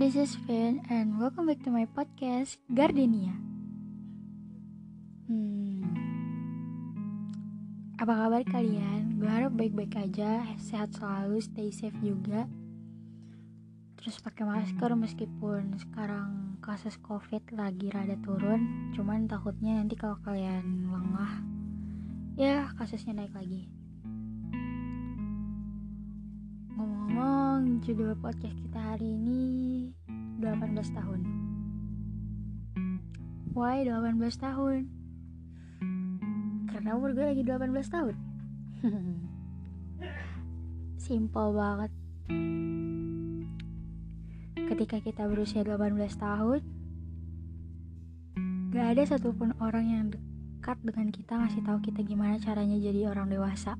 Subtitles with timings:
[0.00, 3.36] this is Vin and welcome back to my podcast Gardenia.
[5.28, 5.84] Hmm,
[8.00, 9.20] apa kabar kalian?
[9.20, 12.48] Gue harap baik-baik aja, sehat selalu, stay safe juga.
[14.00, 20.88] Terus pakai masker meskipun sekarang kasus covid lagi rada turun, cuman takutnya nanti kalau kalian
[20.88, 21.44] lengah,
[22.40, 23.68] ya kasusnya naik lagi.
[27.60, 29.92] Ngomong-ngomong, judul podcast kita hari ini
[30.40, 31.20] 18 tahun.
[33.52, 34.88] Why 18 tahun?
[36.72, 38.16] Karena umur gue lagi 18 tahun.
[41.04, 41.92] Simple banget.
[44.56, 46.64] Ketika kita berusia 18 tahun,
[48.72, 53.28] gak ada satupun orang yang dekat dengan kita ngasih tahu kita gimana caranya jadi orang
[53.28, 53.76] dewasa.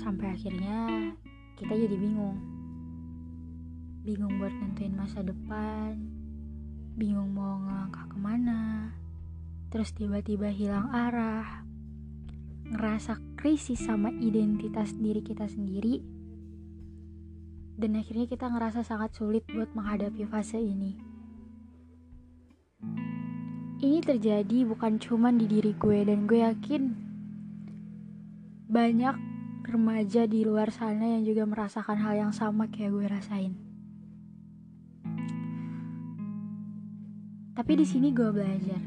[0.00, 1.12] Sampai akhirnya
[1.56, 2.36] kita jadi bingung.
[4.04, 5.96] Bingung buat nentuin masa depan.
[7.00, 8.92] Bingung mau ngelangkah ke mana.
[9.72, 11.64] Terus tiba-tiba hilang arah.
[12.68, 16.04] Ngerasa krisis sama identitas diri kita sendiri.
[17.76, 20.92] Dan akhirnya kita ngerasa sangat sulit buat menghadapi fase ini.
[23.80, 26.82] Ini terjadi bukan cuma di diri gue dan gue yakin.
[28.72, 29.35] Banyak
[29.66, 33.52] remaja di luar sana yang juga merasakan hal yang sama kayak gue rasain.
[37.56, 38.82] Tapi di sini gue belajar.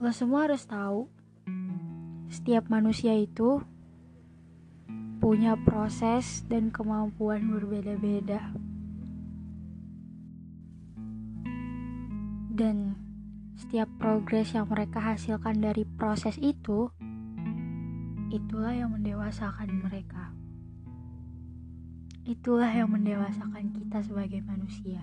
[0.00, 1.12] Lo semua harus tahu,
[2.32, 3.60] setiap manusia itu
[5.20, 8.54] punya proses dan kemampuan berbeda-beda.
[12.56, 12.96] Dan
[13.60, 16.88] setiap progres yang mereka hasilkan dari proses itu
[18.30, 20.34] itulah yang mendewasakan mereka.
[22.26, 24.98] Itulah yang mendewasakan kita sebagai manusia.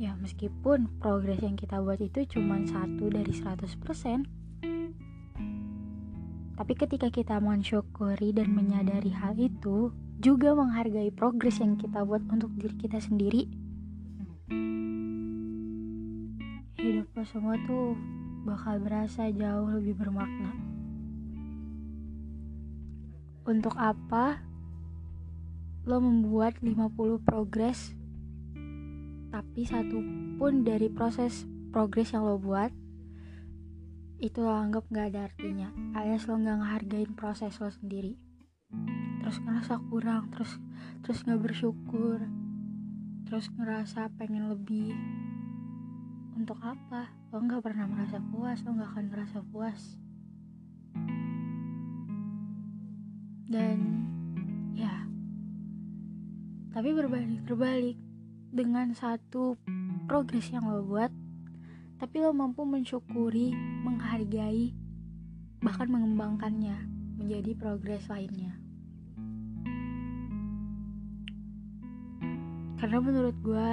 [0.00, 4.24] Ya, meskipun progres yang kita buat itu cuma satu dari 100%,
[6.60, 12.52] tapi ketika kita mensyukuri dan menyadari hal itu, juga menghargai progres yang kita buat untuk
[12.60, 13.48] diri kita sendiri,
[16.80, 17.96] hidup lo semua tuh
[18.44, 20.79] bakal berasa jauh lebih bermakna.
[23.48, 24.44] Untuk apa
[25.88, 27.96] lo membuat 50 progres
[29.30, 30.02] tapi satu
[30.36, 32.74] pun dari proses progres yang lo buat
[34.20, 35.72] itu lo anggap gak ada artinya.
[35.96, 38.20] Alias lo gak ngehargain proses lo sendiri.
[39.24, 40.60] Terus ngerasa kurang terus
[41.00, 42.20] terus gak bersyukur
[43.24, 44.92] terus ngerasa pengen lebih.
[46.36, 47.08] Untuk apa?
[47.32, 49.96] Lo gak pernah merasa puas lo gak akan merasa puas
[53.50, 54.06] dan
[54.78, 55.10] ya.
[56.70, 57.98] Tapi berbalik terbalik
[58.54, 59.58] dengan satu
[60.06, 61.10] progres yang lo buat
[61.98, 63.52] tapi lo mampu mensyukuri
[63.84, 64.72] menghargai
[65.60, 66.78] bahkan mengembangkannya
[67.20, 68.56] menjadi progres lainnya.
[72.80, 73.72] Karena menurut gue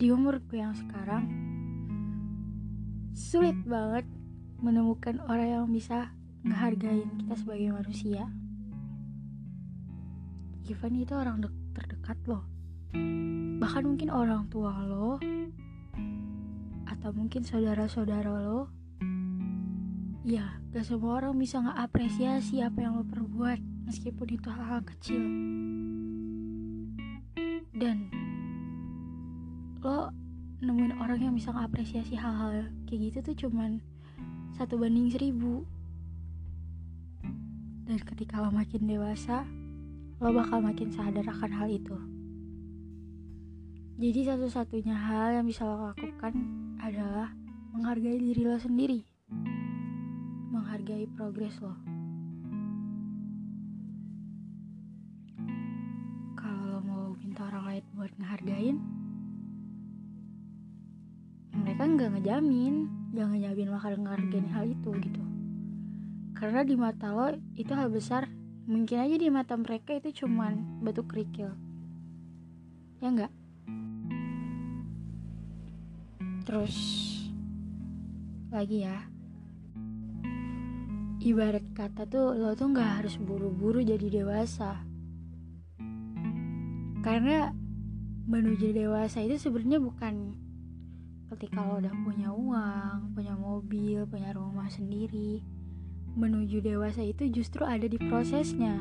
[0.00, 1.28] di umur gue yang sekarang
[3.12, 4.08] sulit banget
[4.62, 6.14] menemukan orang yang bisa
[6.48, 8.24] ngehargain kita sebagai manusia
[10.68, 11.42] even itu orang
[11.72, 12.44] terdekat lo
[13.62, 15.16] bahkan mungkin orang tua lo
[16.86, 18.68] atau mungkin saudara-saudara lo
[20.22, 25.22] ya gak semua orang bisa ngapresiasi apa yang lo perbuat meskipun itu hal-hal kecil.
[27.74, 28.08] Dan
[29.82, 30.08] lo
[30.62, 33.82] nemuin orang yang bisa ngapresiasi hal-hal kayak gitu tuh cuman
[34.54, 35.66] satu banding seribu.
[37.84, 39.44] Dan ketika lo makin dewasa
[40.22, 41.98] lo bakal makin sadar akan hal itu.
[43.98, 46.30] Jadi satu-satunya hal yang bisa lo lakukan
[46.78, 47.34] adalah
[47.74, 49.02] menghargai diri lo sendiri.
[50.54, 51.74] Menghargai progres lo.
[56.38, 58.78] Kalau lo mau minta orang lain buat ngehargain,
[61.50, 62.74] mereka nggak ngejamin,
[63.10, 65.22] nggak ngejamin bakal ngehargain hal itu gitu.
[66.38, 68.30] Karena di mata lo itu hal besar
[68.66, 71.54] mungkin aja di mata mereka itu cuman batu kerikil.
[73.02, 73.32] Ya enggak
[76.42, 76.76] terus
[78.52, 79.08] lagi ya.
[81.22, 84.82] Ibarat kata tuh lo tuh nggak harus buru-buru jadi dewasa.
[87.00, 87.54] Karena
[88.26, 90.36] menuju dewasa itu sebenarnya bukan
[91.32, 95.40] ketika lo udah punya uang punya mobil punya rumah sendiri
[96.12, 98.76] menuju dewasa itu justru ada di prosesnya.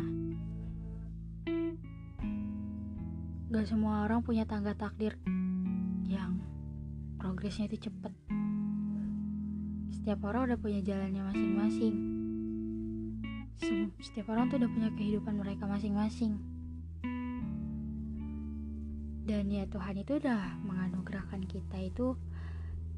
[3.52, 5.20] gak semua orang punya tangga takdir
[6.08, 6.40] yang
[7.20, 8.16] progresnya itu cepet.
[9.92, 11.96] Setiap orang udah punya jalannya masing-masing.
[14.00, 16.40] Setiap orang tuh udah punya kehidupan mereka masing-masing.
[19.28, 22.16] Dan ya Tuhan itu udah menganugerahkan kita itu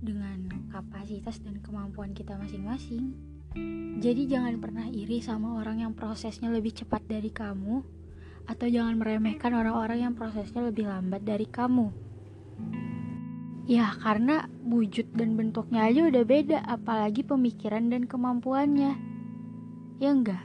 [0.05, 3.32] dengan kapasitas dan kemampuan kita masing-masing
[4.03, 7.79] jadi jangan pernah iri sama orang yang prosesnya lebih cepat dari kamu
[8.43, 11.87] atau jangan meremehkan orang-orang yang prosesnya lebih lambat dari kamu.
[13.63, 18.99] Ya karena wujud dan bentuknya aja udah beda Apalagi pemikiran dan kemampuannya.
[20.03, 20.43] Ya enggak?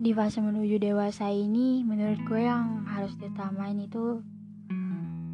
[0.00, 4.22] Di fase menuju dewasa ini Menurut gue yang harus ditamain itu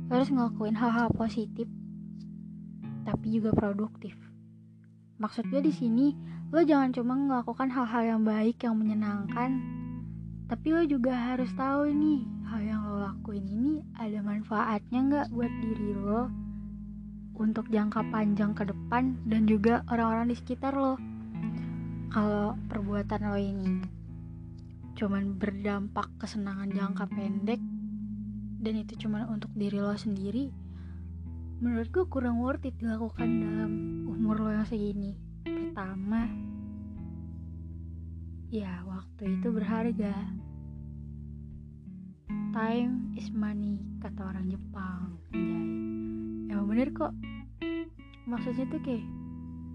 [0.08, 1.68] harus ngelakuin hal-hal positif
[3.04, 4.23] Tapi juga produktif
[5.18, 6.06] Maksud gue di sini
[6.54, 9.50] Lo jangan cuma melakukan hal-hal yang baik Yang menyenangkan.
[10.46, 15.50] Tapi lo juga harus tahu nih hal yang lo lakuin ini ada manfaatnya nggak buat
[15.50, 16.30] diri lo
[17.34, 20.94] untuk jangka panjang ke depan dan juga orang-orang di sekitar lo.
[22.14, 23.74] Kalau perbuatan lo ini
[24.94, 27.58] cuman berdampak kesenangan jangka pendek
[28.62, 30.54] dan itu cuma untuk diri lo sendiri
[31.58, 33.72] menurut gue kurang worth it dilakukan dalam
[34.64, 35.12] yang segini
[35.44, 36.24] pertama
[38.48, 40.16] ya waktu itu berharga.
[42.48, 45.68] Time is money kata orang Jepang anjay.
[46.48, 47.12] Emang bener kok.
[48.24, 49.04] Maksudnya tuh kayak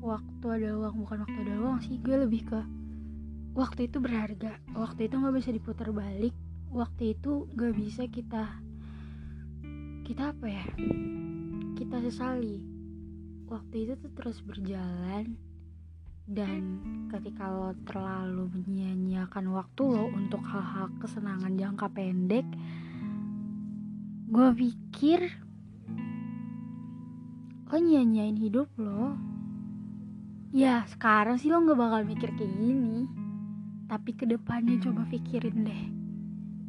[0.02, 2.02] waktu ada uang bukan waktu ada uang sih.
[2.02, 2.60] Gue lebih ke
[3.54, 4.58] waktu itu berharga.
[4.74, 6.34] Waktu itu nggak bisa diputar balik.
[6.74, 8.58] Waktu itu gak bisa kita
[10.10, 10.66] kita apa ya?
[11.78, 12.79] Kita sesali
[13.50, 15.34] waktu itu tuh terus berjalan.
[16.30, 16.62] Dan
[17.10, 22.46] ketika lo terlalu menyia-nyiakan waktu lo untuk hal-hal kesenangan jangka pendek
[24.30, 25.26] gue pikir
[27.66, 29.18] lo nyia-nyiain hidup lo.
[30.54, 33.10] Ya sekarang sih lo gak bakal mikir kayak gini.
[33.90, 35.86] Tapi ke depannya coba pikirin deh.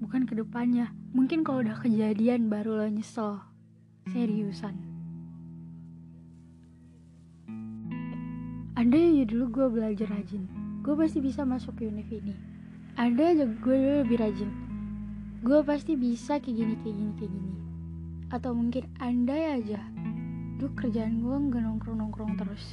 [0.01, 3.45] Bukan ke depannya mungkin kalau udah kejadian baru lo nyesel.
[4.09, 4.90] Seriusan
[8.81, 10.49] ada aja dulu gue belajar rajin.
[10.81, 12.33] Gue pasti bisa masuk univ ini.
[12.97, 14.49] Ada aja gue dulu lebih rajin.
[15.45, 17.53] Gue pasti bisa kayak gini kayak gini kayak gini.
[18.33, 19.85] Atau mungkin andai aja.
[20.57, 22.65] Dulu kerjaan gue nggak nongkrong nongkrong terus.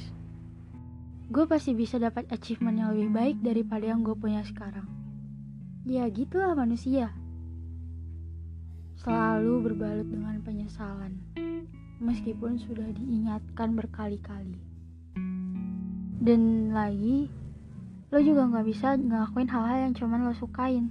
[1.28, 4.88] Gue pasti bisa dapat achievement yang lebih baik daripada yang gue punya sekarang.
[5.84, 7.12] Ya gitulah manusia.
[8.96, 11.20] Selalu berbalut dengan penyesalan.
[12.00, 14.67] Meskipun sudah diingatkan berkali-kali
[16.18, 17.30] dan lagi
[18.08, 20.90] lo juga nggak bisa ngelakuin hal-hal yang cuman lo sukain.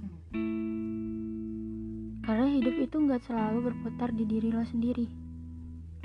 [2.24, 5.08] Karena hidup itu nggak selalu berputar di diri lo sendiri.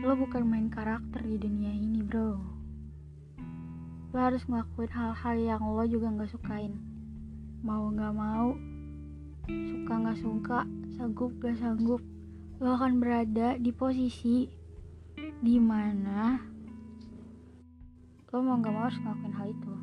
[0.01, 2.41] Lo bukan main karakter di dunia ini bro.
[4.11, 6.75] Lo harus ngelakuin hal-hal yang lo juga nggak sukain.
[7.63, 8.57] Mau nggak mau
[9.43, 10.59] suka nggak suka
[10.95, 11.99] sanggup gak sanggup
[12.63, 14.47] lo akan berada di posisi
[15.43, 16.52] di mana
[18.33, 19.73] lo mau gak mau harus ngelakuin hal itu.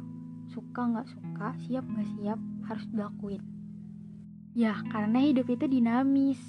[0.51, 3.43] Suka gak suka siap gak siap harus dilakuin.
[4.59, 6.43] Ya karena hidup itu dinamis.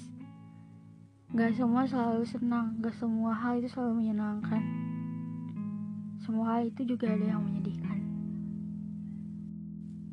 [1.30, 4.62] Gak semua selalu senang gak semua hal itu selalu menyenangkan.
[6.26, 8.02] Semua hal itu juga ada yang menyedihkan.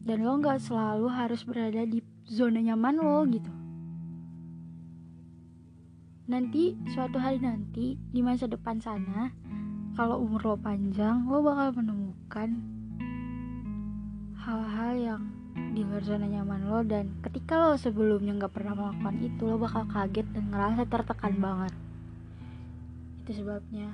[0.05, 3.49] Dan lo gak selalu harus berada di zona nyaman lo gitu.
[6.29, 9.33] Nanti suatu hari nanti di masa depan sana
[9.99, 12.55] kalau umur lo panjang lo bakal menemukan
[14.39, 15.21] hal-hal yang
[15.75, 19.83] di luar zona nyaman lo dan ketika lo sebelumnya nggak pernah melakukan itu lo bakal
[19.91, 21.73] kaget dan ngerasa tertekan banget.
[23.27, 23.91] Itu sebabnya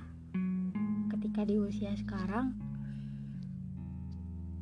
[1.10, 2.54] ketika di usia sekarang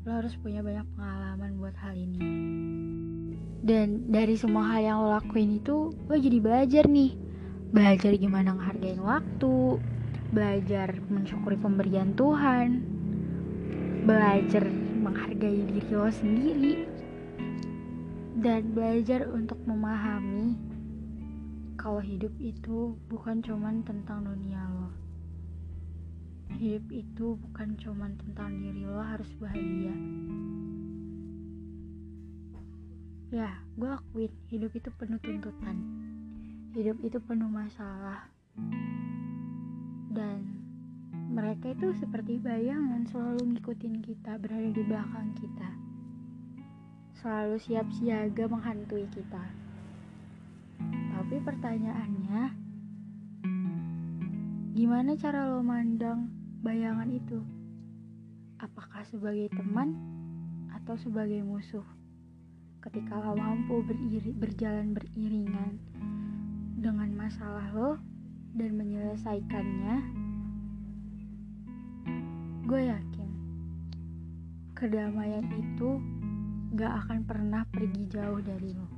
[0.07, 2.23] lo harus punya banyak pengalaman buat hal ini.
[3.59, 7.19] Dan dari semua hal yang lo lakuin itu lo jadi belajar nih.
[7.75, 9.83] Belajar gimana ngehargain waktu
[10.33, 12.81] belajar mensyukuri pemberian Tuhan,
[14.09, 14.65] belajar
[15.05, 16.89] menghargai diri lo sendiri,
[18.41, 20.57] dan belajar untuk memahami
[21.77, 24.89] kalau hidup itu bukan cuman tentang dunia lo.
[26.57, 29.93] Hidup itu bukan cuman tentang diri lo harus bahagia.
[33.29, 35.77] Ya, gue akuin hidup itu penuh tuntutan.
[36.73, 38.29] Hidup itu penuh masalah
[40.13, 40.45] dan
[41.33, 45.69] mereka itu seperti bayangan selalu ngikutin kita berada di belakang kita
[47.17, 49.41] selalu siap siaga menghantui kita
[51.13, 52.43] tapi pertanyaannya,
[54.75, 56.27] gimana cara lo mandang
[56.59, 57.39] bayangan itu?
[58.59, 59.95] Apakah sebagai teman
[60.75, 61.85] atau sebagai musuh?
[62.83, 65.79] Ketika lo mampu beriri, berjalan beriringan
[66.75, 67.95] dengan masalah lo
[68.53, 69.95] dan menyelesaikannya,
[72.63, 73.29] gue yakin
[74.77, 75.97] kedamaian itu
[76.73, 78.89] gak akan pernah pergi jauh dari lo.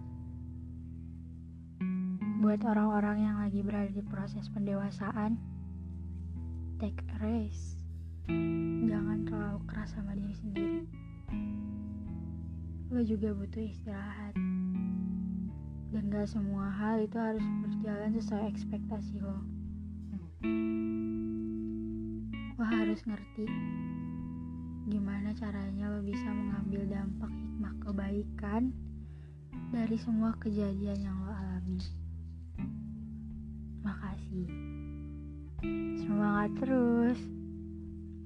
[2.40, 5.40] Buat orang-orang yang lagi berada di proses pendewasaan,
[6.78, 7.80] take a rest.
[8.86, 10.82] Jangan terlalu keras sama diri sendiri.
[12.94, 14.45] Lo juga butuh istirahat.
[15.96, 19.40] Dan gak semua hal itu harus berjalan sesuai ekspektasi lo.
[22.60, 23.48] Lo harus ngerti
[24.92, 28.76] gimana caranya lo bisa mengambil dampak hikmah kebaikan
[29.72, 31.80] dari semua kejadian yang lo alami.
[33.80, 34.48] Makasih.
[36.04, 37.20] Semangat terus.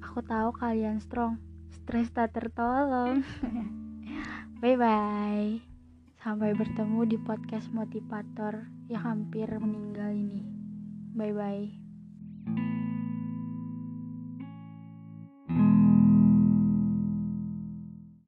[0.09, 1.37] Aku tahu kalian strong.
[1.69, 3.21] Stres tak tertolong.
[4.59, 5.68] bye bye.
[6.19, 10.43] Sampai bertemu di podcast motivator yang hampir meninggal ini.
[11.15, 11.78] Bye bye.